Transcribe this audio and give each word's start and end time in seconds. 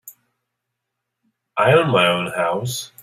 I 1.55 1.73
own 1.73 1.91
my 1.91 2.07
own 2.07 2.25
house. 2.31 2.91